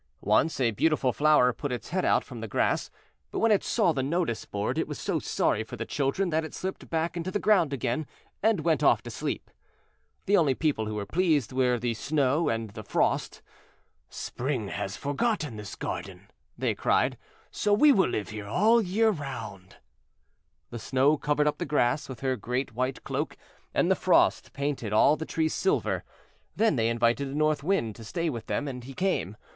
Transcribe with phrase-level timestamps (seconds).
[0.25, 2.89] Once a beautiful flower put its head out from the grass,
[3.29, 6.43] but when it saw the notice board it was so sorry for the children that
[6.43, 8.07] it slipped back into the ground again,
[8.41, 9.51] and went off to sleep.
[10.25, 13.43] The only people who were pleased were the Snow and the Frost.
[14.09, 17.15] "Spring has forgotten this garden," they cried,
[17.51, 19.75] "so we will live here all the year round."
[20.71, 23.37] The Snow covered up the grass with her great white cloak,
[23.71, 26.03] and the Frost painted all the trees silver.
[26.55, 29.37] Then they invited the North Wind to stay with them, and he came.